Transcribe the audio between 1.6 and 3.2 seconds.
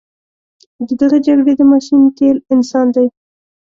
ماشین تیل انسان دی.